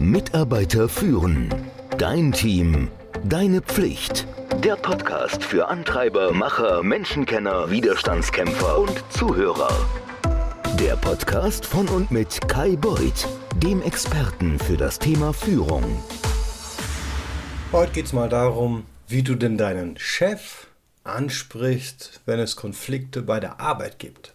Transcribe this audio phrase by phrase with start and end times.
[0.00, 1.54] Mitarbeiter führen.
[1.98, 2.88] Dein Team.
[3.22, 4.26] Deine Pflicht.
[4.64, 9.68] Der Podcast für Antreiber, Macher, Menschenkenner, Widerstandskämpfer und Zuhörer.
[10.78, 13.28] Der Podcast von und mit Kai Beuth,
[13.62, 15.84] dem Experten für das Thema Führung.
[17.70, 20.68] Heute geht es mal darum, wie du denn deinen Chef
[21.04, 24.32] ansprichst, wenn es Konflikte bei der Arbeit gibt.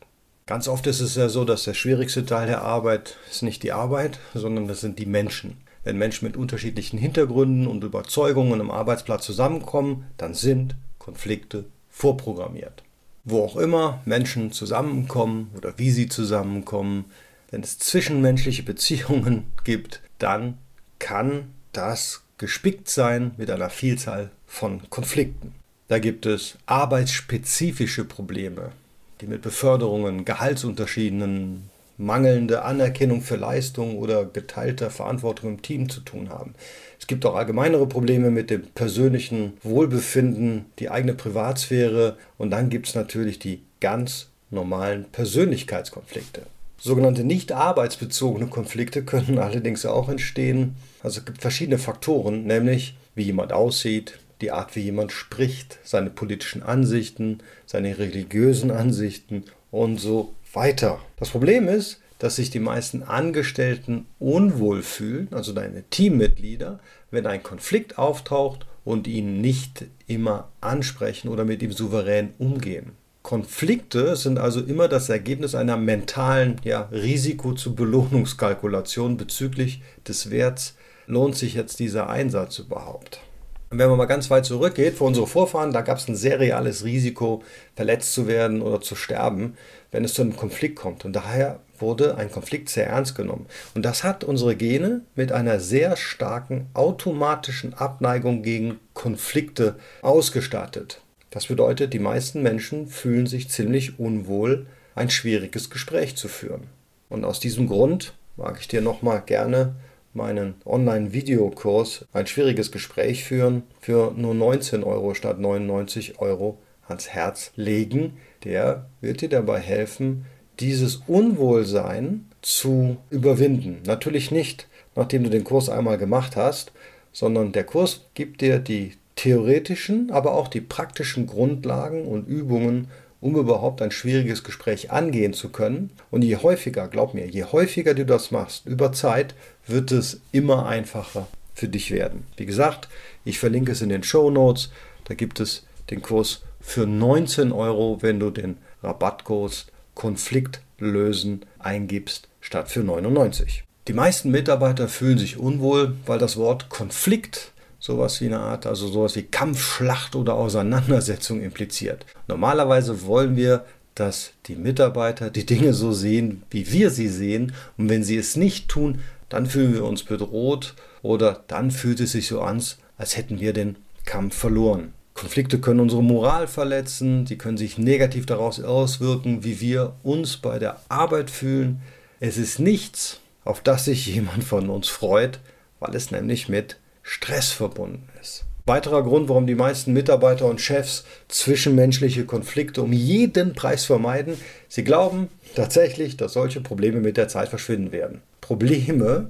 [0.48, 3.71] Ganz oft ist es ja so, dass der schwierigste Teil der Arbeit ist nicht die
[3.71, 5.57] Arbeit, sondern das sind die Menschen.
[5.84, 12.84] Wenn Menschen mit unterschiedlichen Hintergründen und Überzeugungen am Arbeitsplatz zusammenkommen, dann sind Konflikte vorprogrammiert.
[13.23, 17.05] Wo auch immer Menschen zusammenkommen oder wie sie zusammenkommen,
[17.50, 20.59] wenn es zwischenmenschliche Beziehungen gibt, dann
[21.00, 25.55] kann das gespickt sein mit einer Vielzahl von Konflikten.
[25.88, 28.73] Da gibt es arbeitsspezifische Probleme,
[29.22, 36.30] die mit Beförderungen, Gehaltsunterschieden, mangelnde Anerkennung für Leistung oder geteilter Verantwortung im Team zu tun
[36.30, 36.54] haben.
[37.00, 42.88] Es gibt auch allgemeinere Probleme mit dem persönlichen Wohlbefinden, die eigene Privatsphäre und dann gibt
[42.88, 46.44] es natürlich die ganz normalen Persönlichkeitskonflikte.
[46.78, 50.76] Sogenannte nicht arbeitsbezogene Konflikte können allerdings auch entstehen.
[51.02, 56.09] Also es gibt verschiedene Faktoren, nämlich wie jemand aussieht, die Art, wie jemand spricht, seine
[56.09, 61.00] politischen Ansichten, seine religiösen Ansichten und so weiter.
[61.17, 66.80] Das Problem ist, dass sich die meisten Angestellten unwohl fühlen, also deine Teammitglieder,
[67.11, 72.92] wenn ein Konflikt auftaucht und ihn nicht immer ansprechen oder mit ihm souverän umgehen.
[73.22, 80.75] Konflikte sind also immer das Ergebnis einer mentalen ja, Risiko- zu Belohnungskalkulation bezüglich des Werts.
[81.08, 83.20] Lohnt sich jetzt dieser Einsatz überhaupt?
[83.69, 86.39] Und wenn man mal ganz weit zurückgeht, für unsere Vorfahren, da gab es ein sehr
[86.39, 87.44] reales Risiko,
[87.75, 89.58] verletzt zu werden oder zu sterben,
[89.91, 91.03] wenn es zu einem Konflikt kommt.
[91.03, 93.47] Und daher wurde ein Konflikt sehr ernst genommen.
[93.73, 101.02] Und das hat unsere Gene mit einer sehr starken automatischen Abneigung gegen Konflikte ausgestattet.
[101.31, 106.67] Das bedeutet, die meisten Menschen fühlen sich ziemlich unwohl, ein schwieriges Gespräch zu führen.
[107.09, 109.75] Und aus diesem Grund mag ich dir nochmal gerne
[110.15, 117.52] meinen Online-Videokurs ein schwieriges Gespräch führen für nur 19 Euro statt 99 Euro ans Herz
[117.55, 118.17] legen.
[118.43, 120.25] Der wird dir dabei helfen,
[120.59, 123.81] dieses Unwohlsein zu überwinden.
[123.86, 126.71] Natürlich nicht, nachdem du den Kurs einmal gemacht hast,
[127.11, 132.88] sondern der Kurs gibt dir die theoretischen, aber auch die praktischen Grundlagen und Übungen,
[133.25, 135.89] um überhaupt ein schwieriges Gespräch angehen zu können.
[136.12, 139.33] Und je häufiger, glaub mir, je häufiger du das machst, über Zeit,
[139.65, 142.27] wird es immer einfacher für dich werden.
[142.38, 142.88] Wie gesagt,
[143.24, 144.69] ich verlinke es in den Show Notes.
[145.06, 149.65] Da gibt es den Kurs für 19 Euro, wenn du den Rabattcode
[149.95, 153.63] Konflikt lösen eingibst, statt für 99.
[153.88, 158.88] Die meisten Mitarbeiter fühlen sich unwohl, weil das Wort Konflikt sowas wie eine Art, also
[158.88, 162.06] sowas wie Kampfschlacht oder Auseinandersetzung impliziert.
[162.27, 163.65] Normalerweise wollen wir,
[163.95, 167.53] dass die Mitarbeiter die Dinge so sehen, wie wir sie sehen.
[167.77, 169.00] Und wenn sie es nicht tun,
[169.30, 172.62] dann fühlen wir uns bedroht oder dann fühlt es sich so an,
[172.97, 174.94] als hätten wir den Kampf verloren.
[175.13, 180.59] Konflikte können unsere Moral verletzen, die können sich negativ daraus auswirken, wie wir uns bei
[180.59, 181.81] der Arbeit fühlen.
[182.19, 185.39] Es ist nichts, auf das sich jemand von uns freut,
[185.80, 186.77] weil es nämlich mit
[187.07, 188.45] Stress verbunden ist.
[188.66, 194.83] Weiterer Grund, warum die meisten Mitarbeiter und Chefs zwischenmenschliche Konflikte um jeden Preis vermeiden, sie
[194.83, 198.21] glauben tatsächlich, dass solche Probleme mit der Zeit verschwinden werden.
[198.42, 199.30] Probleme,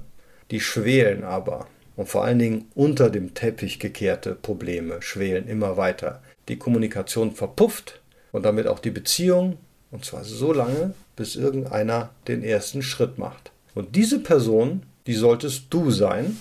[0.51, 1.67] die schwelen aber.
[1.97, 6.23] Und vor allen Dingen unter dem Teppich gekehrte Probleme schwelen immer weiter.
[6.47, 9.57] Die Kommunikation verpufft und damit auch die Beziehung,
[9.91, 13.51] und zwar so lange, bis irgendeiner den ersten Schritt macht.
[13.73, 16.37] Und diese Person, die solltest du sein,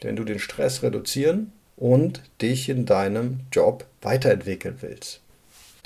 [0.00, 5.20] wenn du den Stress reduzieren und dich in deinem Job weiterentwickeln willst.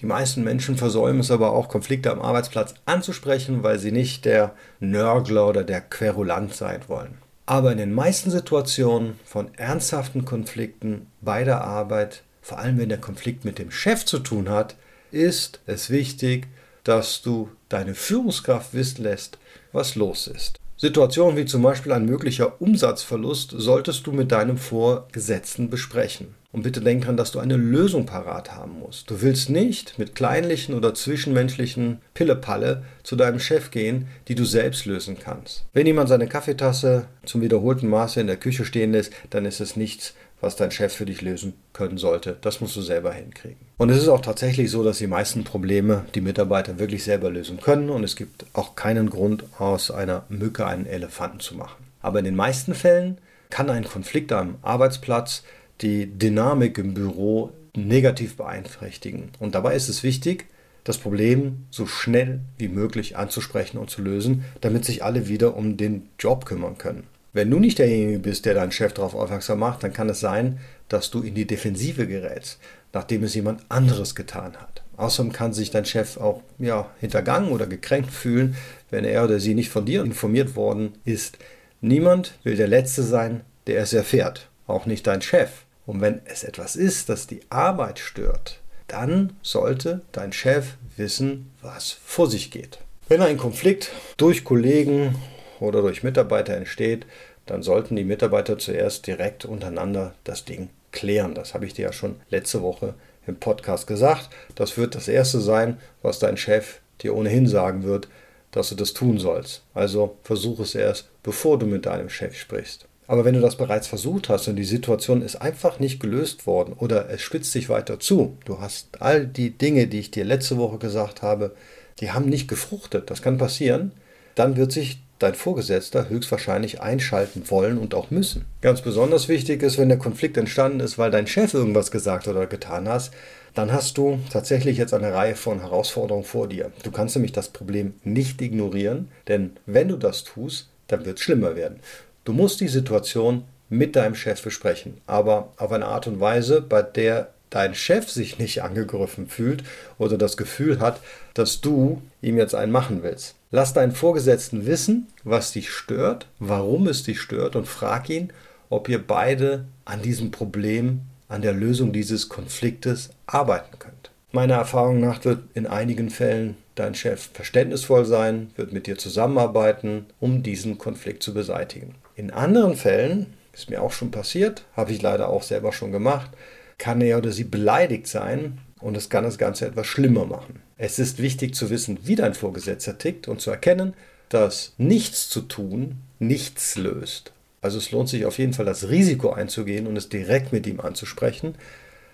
[0.00, 4.54] Die meisten Menschen versäumen es aber auch, Konflikte am Arbeitsplatz anzusprechen, weil sie nicht der
[4.78, 7.18] Nörgler oder der Querulant sein wollen.
[7.44, 12.98] Aber in den meisten Situationen von ernsthaften Konflikten bei der Arbeit, vor allem wenn der
[12.98, 14.76] Konflikt mit dem Chef zu tun hat,
[15.10, 16.46] ist es wichtig,
[16.84, 19.38] dass du deine Führungskraft wissen lässt,
[19.72, 20.59] was los ist.
[20.80, 26.28] Situationen wie zum Beispiel ein möglicher Umsatzverlust solltest du mit deinem Vorgesetzten besprechen.
[26.52, 29.10] Und bitte denk dran, dass du eine Lösung parat haben musst.
[29.10, 34.86] Du willst nicht mit kleinlichen oder zwischenmenschlichen Pillepalle zu deinem Chef gehen, die du selbst
[34.86, 35.66] lösen kannst.
[35.74, 39.76] Wenn jemand seine Kaffeetasse zum wiederholten Maße in der Küche stehen lässt, dann ist es
[39.76, 42.36] nichts, was dein Chef für dich lösen können sollte.
[42.40, 43.58] Das musst du selber hinkriegen.
[43.76, 47.60] Und es ist auch tatsächlich so, dass die meisten Probleme die Mitarbeiter wirklich selber lösen
[47.60, 51.84] können und es gibt auch keinen Grund, aus einer Mücke einen Elefanten zu machen.
[52.02, 53.18] Aber in den meisten Fällen
[53.50, 55.42] kann ein Konflikt am Arbeitsplatz
[55.80, 59.30] die Dynamik im Büro negativ beeinträchtigen.
[59.38, 60.46] Und dabei ist es wichtig,
[60.84, 65.76] das Problem so schnell wie möglich anzusprechen und zu lösen, damit sich alle wieder um
[65.76, 67.04] den Job kümmern können.
[67.32, 70.58] Wenn du nicht derjenige bist, der deinen Chef darauf aufmerksam macht, dann kann es sein,
[70.88, 72.58] dass du in die Defensive gerätst,
[72.92, 74.82] nachdem es jemand anderes getan hat.
[74.96, 78.56] Außerdem kann sich dein Chef auch ja, hintergangen oder gekränkt fühlen,
[78.90, 81.38] wenn er oder sie nicht von dir informiert worden ist.
[81.80, 85.50] Niemand will der Letzte sein, der es erfährt, auch nicht dein Chef.
[85.86, 91.96] Und wenn es etwas ist, das die Arbeit stört, dann sollte dein Chef wissen, was
[92.04, 92.80] vor sich geht.
[93.08, 95.14] Wenn ein Konflikt durch Kollegen
[95.60, 97.06] oder durch Mitarbeiter entsteht,
[97.46, 101.34] dann sollten die Mitarbeiter zuerst direkt untereinander das Ding klären.
[101.34, 102.94] Das habe ich dir ja schon letzte Woche
[103.26, 104.30] im Podcast gesagt.
[104.54, 108.08] Das wird das Erste sein, was dein Chef dir ohnehin sagen wird,
[108.50, 109.62] dass du das tun sollst.
[109.74, 112.86] Also versuch es erst, bevor du mit deinem Chef sprichst.
[113.06, 116.74] Aber wenn du das bereits versucht hast und die Situation ist einfach nicht gelöst worden
[116.74, 120.58] oder es spitzt sich weiter zu, du hast all die Dinge, die ich dir letzte
[120.58, 121.56] Woche gesagt habe,
[121.98, 123.90] die haben nicht gefruchtet, das kann passieren,
[124.36, 128.46] dann wird sich dein Vorgesetzter höchstwahrscheinlich einschalten wollen und auch müssen.
[128.62, 132.46] Ganz besonders wichtig ist, wenn der Konflikt entstanden ist, weil dein Chef irgendwas gesagt oder
[132.46, 133.12] getan hast,
[133.54, 136.72] dann hast du tatsächlich jetzt eine Reihe von Herausforderungen vor dir.
[136.82, 141.24] Du kannst nämlich das Problem nicht ignorieren, denn wenn du das tust, dann wird es
[141.24, 141.80] schlimmer werden.
[142.24, 146.82] Du musst die Situation mit deinem Chef besprechen, aber auf eine Art und Weise, bei
[146.82, 149.64] der dein Chef sich nicht angegriffen fühlt
[149.98, 151.00] oder das Gefühl hat,
[151.34, 153.34] dass du ihm jetzt einen machen willst.
[153.52, 158.32] Lass deinen Vorgesetzten wissen, was dich stört, warum es dich stört und frag ihn,
[158.68, 164.12] ob ihr beide an diesem Problem, an der Lösung dieses Konfliktes arbeiten könnt.
[164.30, 170.06] Meiner Erfahrung nach wird in einigen Fällen dein Chef verständnisvoll sein, wird mit dir zusammenarbeiten,
[170.20, 171.96] um diesen Konflikt zu beseitigen.
[172.14, 176.30] In anderen Fällen, ist mir auch schon passiert, habe ich leider auch selber schon gemacht,
[176.78, 180.60] kann er oder sie beleidigt sein und es kann das Ganze etwas schlimmer machen.
[180.78, 183.94] Es ist wichtig zu wissen, wie dein Vorgesetzter tickt und zu erkennen,
[184.28, 187.32] dass nichts zu tun nichts löst.
[187.62, 190.80] Also es lohnt sich auf jeden Fall das Risiko einzugehen und es direkt mit ihm
[190.80, 191.54] anzusprechen,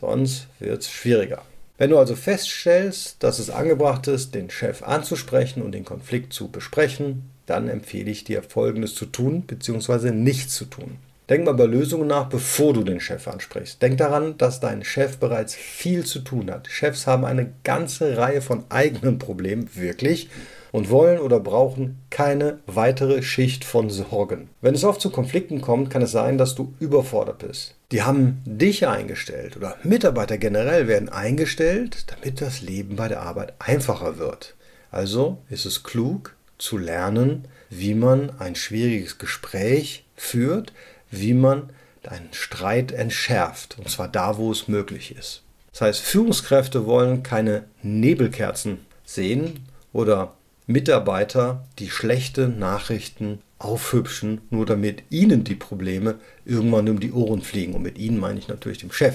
[0.00, 1.42] sonst wird es schwieriger.
[1.78, 6.48] Wenn du also feststellst, dass es angebracht ist, den Chef anzusprechen und den Konflikt zu
[6.48, 10.10] besprechen, dann empfehle ich dir Folgendes zu tun bzw.
[10.10, 10.96] nichts zu tun.
[11.28, 13.82] Denk mal über Lösungen nach, bevor du den Chef ansprichst.
[13.82, 16.68] Denk daran, dass dein Chef bereits viel zu tun hat.
[16.68, 20.28] Chefs haben eine ganze Reihe von eigenen Problemen, wirklich,
[20.70, 24.50] und wollen oder brauchen keine weitere Schicht von Sorgen.
[24.60, 27.74] Wenn es oft zu Konflikten kommt, kann es sein, dass du überfordert bist.
[27.92, 33.54] Die haben dich eingestellt oder Mitarbeiter generell werden eingestellt, damit das Leben bei der Arbeit
[33.58, 34.54] einfacher wird.
[34.90, 40.72] Also ist es klug, zu lernen, wie man ein schwieriges Gespräch führt,
[41.10, 41.70] wie man
[42.06, 45.42] einen Streit entschärft, und zwar da, wo es möglich ist.
[45.72, 49.60] Das heißt, Führungskräfte wollen keine Nebelkerzen sehen
[49.92, 50.34] oder
[50.66, 57.74] Mitarbeiter, die schlechte Nachrichten aufhübschen, nur damit ihnen die Probleme irgendwann um die Ohren fliegen.
[57.74, 59.14] Und mit ihnen meine ich natürlich dem Chef.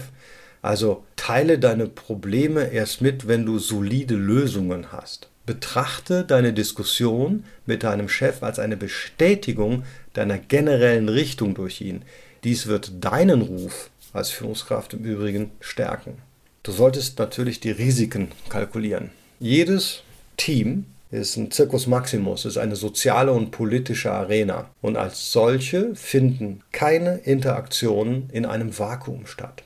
[0.62, 5.31] Also teile deine Probleme erst mit, wenn du solide Lösungen hast.
[5.46, 9.84] Betrachte deine Diskussion mit deinem Chef als eine Bestätigung
[10.14, 12.04] deiner generellen Richtung durch ihn.
[12.44, 16.18] Dies wird deinen Ruf als Führungskraft im Übrigen stärken.
[16.64, 19.10] Du solltest natürlich die Risiken kalkulieren.
[19.40, 20.04] Jedes
[20.38, 24.70] Team ist ein Circus Maximus, ist eine soziale und politische Arena.
[24.82, 29.64] Und als solche finden keine Interaktionen in einem Vakuum statt.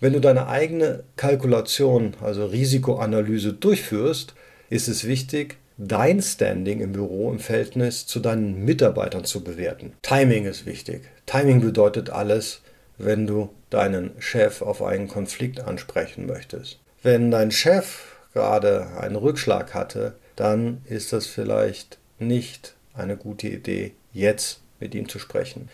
[0.00, 4.34] Wenn du deine eigene Kalkulation, also Risikoanalyse durchführst,
[4.70, 9.92] ist es wichtig, dein Standing im Büro im Verhältnis zu deinen Mitarbeitern zu bewerten.
[10.02, 11.02] Timing ist wichtig.
[11.26, 12.62] Timing bedeutet alles,
[12.96, 16.78] wenn du deinen Chef auf einen Konflikt ansprechen möchtest.
[17.02, 23.92] Wenn dein Chef gerade einen Rückschlag hatte, dann ist das vielleicht nicht eine gute Idee,
[24.12, 25.68] jetzt mit ihm zu sprechen.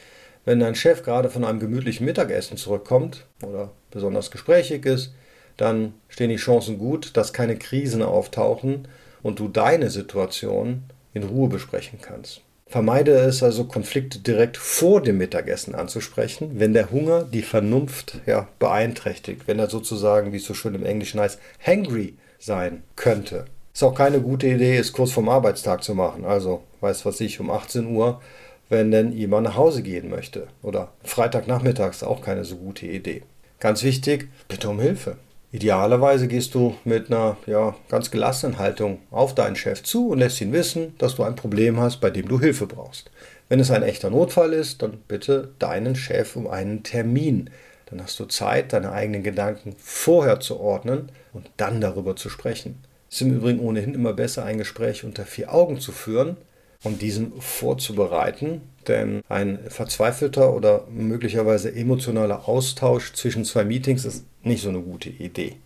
[0.45, 5.13] Wenn dein Chef gerade von einem gemütlichen Mittagessen zurückkommt oder besonders gesprächig ist,
[5.57, 8.89] dann stehen die Chancen gut, dass keine Krisen auftauchen
[9.23, 10.85] und du deine Situation
[11.15, 12.43] in Ruhe besprechen kannst.
[12.69, 18.49] Vermeide es also, Konflikte direkt vor dem Mittagessen anzusprechen, wenn der Hunger die Vernunft ja,
[18.59, 23.45] beeinträchtigt, wenn er sozusagen, wie es so schön im Englischen heißt, hangry sein könnte.
[23.73, 26.25] Ist auch keine gute Idee, es kurz vorm Arbeitstag zu machen.
[26.25, 28.21] Also, weiß was ich, um 18 Uhr,
[28.69, 30.49] wenn denn jemand nach Hause gehen möchte.
[30.63, 33.23] Oder Freitagnachmittag ist auch keine so gute Idee.
[33.61, 35.19] Ganz wichtig, bitte um Hilfe.
[35.57, 40.39] Idealerweise gehst du mit einer ja, ganz gelassenen Haltung auf deinen Chef zu und lässt
[40.43, 43.11] ihn wissen, dass du ein Problem hast, bei dem du Hilfe brauchst.
[43.49, 47.49] Wenn es ein echter Notfall ist, dann bitte deinen Chef um einen Termin.
[47.87, 52.85] Dann hast du Zeit, deine eigenen Gedanken vorher zu ordnen und dann darüber zu sprechen.
[53.09, 56.37] Es ist im Übrigen ohnehin immer besser, ein Gespräch unter vier Augen zu führen
[56.85, 64.63] und diesen vorzubereiten, denn ein verzweifelter oder möglicherweise emotionaler Austausch zwischen zwei Meetings ist nicht
[64.63, 65.57] so eine gute Idee.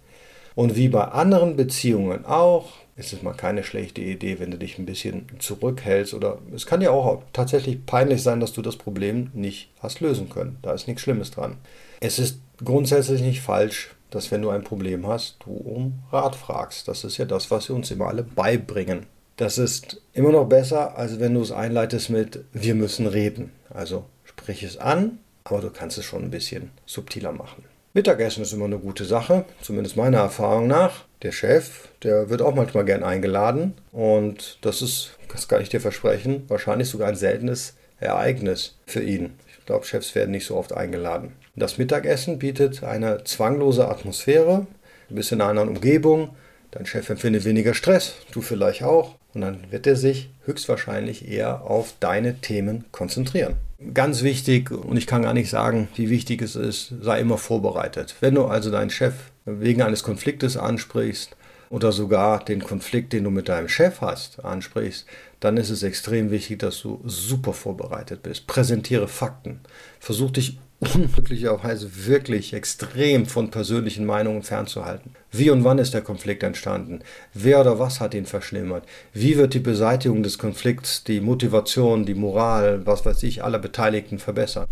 [0.54, 4.78] Und wie bei anderen Beziehungen auch, ist es mal keine schlechte Idee, wenn du dich
[4.78, 9.30] ein bisschen zurückhältst oder es kann ja auch tatsächlich peinlich sein, dass du das Problem
[9.32, 10.58] nicht hast lösen können.
[10.62, 11.56] Da ist nichts Schlimmes dran.
[12.00, 16.88] Es ist grundsätzlich nicht falsch, dass wenn du ein Problem hast, du um Rat fragst.
[16.88, 19.06] Das ist ja das, was wir uns immer alle beibringen.
[19.36, 23.52] Das ist immer noch besser, als wenn du es einleitest mit wir müssen reden.
[23.70, 27.64] Also sprich es an, aber du kannst es schon ein bisschen subtiler machen.
[27.92, 31.06] Mittagessen ist immer eine gute Sache, zumindest meiner Erfahrung nach.
[31.22, 35.80] Der Chef, der wird auch manchmal gern eingeladen und das ist, das kann ich dir
[35.80, 39.34] versprechen, wahrscheinlich sogar ein seltenes Ereignis für ihn.
[39.48, 41.32] Ich glaube, Chefs werden nicht so oft eingeladen.
[41.56, 44.68] Das Mittagessen bietet eine zwanglose Atmosphäre,
[45.10, 46.36] ein bisschen in einer anderen Umgebung.
[46.70, 49.16] Dein Chef empfindet weniger Stress, du vielleicht auch.
[49.34, 53.54] Und dann wird er sich höchstwahrscheinlich eher auf deine Themen konzentrieren.
[53.94, 58.14] Ganz wichtig, und ich kann gar nicht sagen, wie wichtig es ist, sei immer vorbereitet.
[58.20, 61.36] Wenn du also deinen Chef wegen eines Konfliktes ansprichst
[61.70, 65.06] oder sogar den Konflikt, den du mit deinem Chef hast, ansprichst,
[65.40, 68.46] dann ist es extrem wichtig, dass du super vorbereitet bist.
[68.46, 69.60] Präsentiere Fakten.
[69.98, 75.12] Versuch dich unmöglicherweise wirklich extrem von persönlichen Meinungen fernzuhalten.
[75.30, 77.00] Wie und wann ist der Konflikt entstanden?
[77.34, 78.84] Wer oder was hat ihn verschlimmert?
[79.12, 84.18] Wie wird die Beseitigung des Konflikts die Motivation, die Moral, was weiß ich, aller Beteiligten
[84.18, 84.66] verbessern?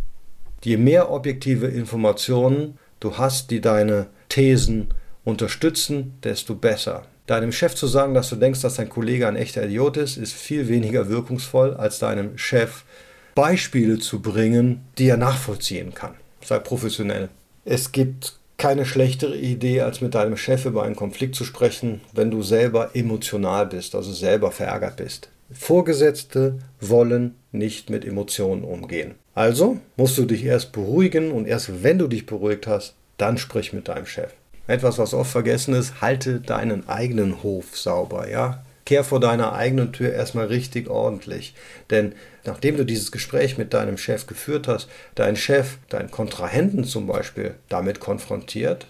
[0.64, 4.88] Je mehr objektive Informationen du hast, die deine Thesen
[5.24, 7.04] unterstützen, desto besser.
[7.28, 10.32] Deinem Chef zu sagen, dass du denkst, dass dein Kollege ein echter Idiot ist, ist
[10.32, 12.84] viel weniger wirkungsvoll, als deinem Chef
[13.34, 16.14] Beispiele zu bringen, die er nachvollziehen kann.
[16.42, 17.28] Sei professionell.
[17.66, 22.30] Es gibt keine schlechtere Idee, als mit deinem Chef über einen Konflikt zu sprechen, wenn
[22.30, 25.28] du selber emotional bist, also selber verärgert bist.
[25.52, 29.16] Vorgesetzte wollen nicht mit Emotionen umgehen.
[29.34, 33.74] Also musst du dich erst beruhigen und erst wenn du dich beruhigt hast, dann sprich
[33.74, 34.32] mit deinem Chef.
[34.68, 38.62] Etwas, was oft vergessen ist, halte deinen eigenen Hof sauber, ja?
[38.88, 41.52] kehr vor deiner eigenen Tür erstmal richtig ordentlich.
[41.90, 42.14] Denn
[42.46, 47.54] nachdem du dieses Gespräch mit deinem Chef geführt hast, dein Chef, deinen Kontrahenten zum Beispiel
[47.68, 48.86] damit konfrontiert,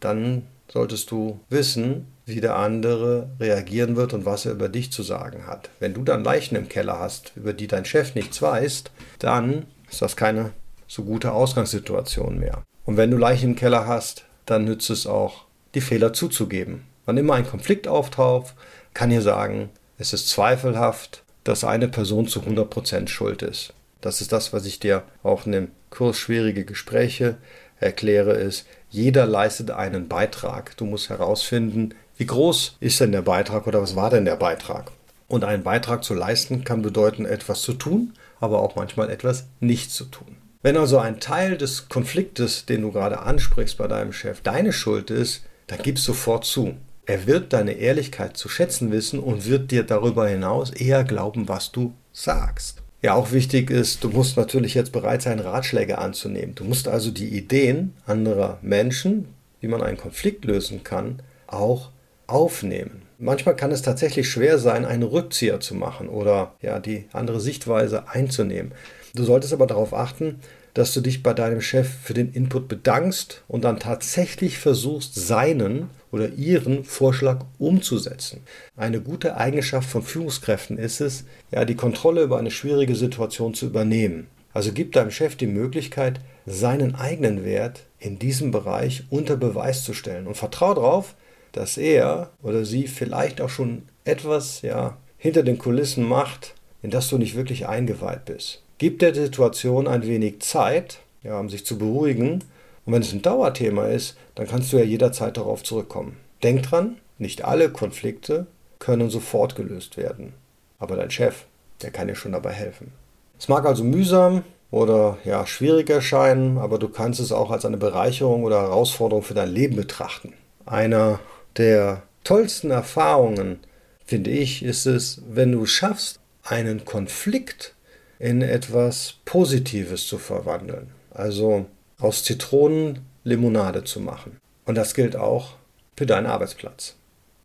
[0.00, 5.02] dann solltest du wissen, wie der andere reagieren wird und was er über dich zu
[5.02, 5.68] sagen hat.
[5.78, 8.84] Wenn du dann Leichen im Keller hast, über die dein Chef nichts weiß,
[9.18, 10.52] dann ist das keine
[10.86, 12.62] so gute Ausgangssituation mehr.
[12.86, 16.84] Und wenn du Leichen im Keller hast, dann nützt es auch, die Fehler zuzugeben.
[17.06, 18.54] Wann immer ein Konflikt auftaucht,
[18.94, 23.72] kann hier sagen, es ist zweifelhaft, dass eine Person zu 100% schuld ist.
[24.00, 27.36] Das ist das, was ich dir auch in dem Kurs Schwierige Gespräche
[27.80, 30.76] erkläre, ist, jeder leistet einen Beitrag.
[30.76, 34.92] Du musst herausfinden, wie groß ist denn der Beitrag oder was war denn der Beitrag.
[35.26, 39.90] Und einen Beitrag zu leisten kann bedeuten, etwas zu tun, aber auch manchmal etwas nicht
[39.90, 40.36] zu tun.
[40.64, 45.10] Wenn also ein Teil des Konfliktes, den du gerade ansprichst bei deinem Chef, deine Schuld
[45.10, 46.72] ist, dann gib sofort zu.
[47.04, 51.70] Er wird deine Ehrlichkeit zu schätzen wissen und wird dir darüber hinaus eher glauben, was
[51.70, 52.82] du sagst.
[53.02, 56.54] Ja, auch wichtig ist, du musst natürlich jetzt bereit sein, Ratschläge anzunehmen.
[56.54, 59.28] Du musst also die Ideen anderer Menschen,
[59.60, 61.90] wie man einen Konflikt lösen kann, auch
[62.26, 63.02] aufnehmen.
[63.18, 68.08] Manchmal kann es tatsächlich schwer sein, einen Rückzieher zu machen oder ja, die andere Sichtweise
[68.08, 68.72] einzunehmen.
[69.14, 70.40] Du solltest aber darauf achten,
[70.74, 75.88] dass du dich bei deinem Chef für den Input bedankst und dann tatsächlich versuchst, seinen
[76.10, 78.40] oder ihren Vorschlag umzusetzen.
[78.76, 83.66] Eine gute Eigenschaft von Führungskräften ist es, ja, die Kontrolle über eine schwierige Situation zu
[83.66, 84.26] übernehmen.
[84.52, 89.94] Also gib deinem Chef die Möglichkeit, seinen eigenen Wert in diesem Bereich unter Beweis zu
[89.94, 91.14] stellen und vertraue darauf,
[91.52, 97.08] dass er oder sie vielleicht auch schon etwas ja, hinter den Kulissen macht, in das
[97.08, 98.63] du nicht wirklich eingeweiht bist.
[98.84, 102.44] Gib der Situation ein wenig Zeit, ja, um sich zu beruhigen.
[102.84, 106.18] Und wenn es ein Dauerthema ist, dann kannst du ja jederzeit darauf zurückkommen.
[106.42, 108.46] Denk dran, nicht alle Konflikte
[108.80, 110.34] können sofort gelöst werden.
[110.78, 111.46] Aber dein Chef,
[111.80, 112.92] der kann dir schon dabei helfen.
[113.38, 117.78] Es mag also mühsam oder ja, schwierig erscheinen, aber du kannst es auch als eine
[117.78, 120.34] Bereicherung oder Herausforderung für dein Leben betrachten.
[120.66, 121.20] Einer
[121.56, 123.60] der tollsten Erfahrungen,
[124.04, 127.73] finde ich, ist es, wenn du schaffst, einen Konflikt
[128.18, 130.88] in etwas Positives zu verwandeln.
[131.10, 131.66] Also
[131.98, 134.38] aus Zitronen Limonade zu machen.
[134.66, 135.54] Und das gilt auch
[135.96, 136.96] für deinen Arbeitsplatz.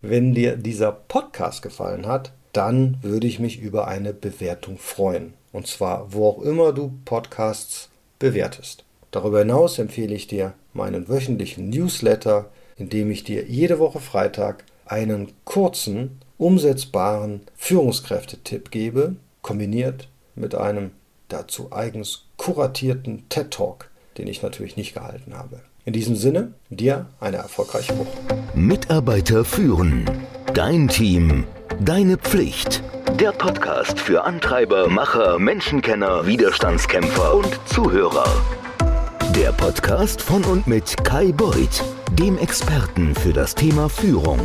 [0.02, 5.34] Wenn dir dieser Podcast gefallen hat, dann würde ich mich über eine Bewertung freuen.
[5.52, 8.84] Und zwar, wo auch immer du Podcasts bewertest.
[9.12, 14.64] Darüber hinaus empfehle ich dir meinen wöchentlichen Newsletter, in dem ich dir jede Woche Freitag
[14.86, 20.08] einen kurzen, umsetzbaren Führungskräftetipp gebe, kombiniert
[20.40, 20.92] mit einem
[21.28, 25.62] dazu eigens kuratierten TED Talk, den ich natürlich nicht gehalten habe.
[25.86, 28.18] In diesem Sinne, dir eine erfolgreiche Woche.
[28.54, 30.06] Mitarbeiter führen.
[30.54, 31.46] Dein Team.
[31.80, 32.84] Deine Pflicht.
[33.20, 38.28] Der Podcast für Antreiber, Macher, Menschenkenner, Widerstandskämpfer und Zuhörer.
[39.36, 44.40] Der Podcast von und mit Kai Beuth, dem Experten für das Thema Führung.